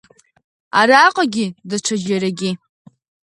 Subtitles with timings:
[0.79, 2.51] Араҟагьы, даҽаџьарагьы.